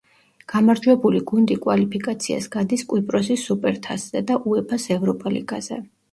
გამარჯვებული 0.51 1.19
გუნდი 1.31 1.57
კვალიფიკაციას 1.65 2.47
გადის 2.55 2.83
კვიპროსის 2.93 3.43
სუპერთასზე 3.49 4.23
და 4.31 4.39
უეფა-ს 4.53 4.89
ევროპა 4.97 5.35
ლიგაზე. 5.35 5.79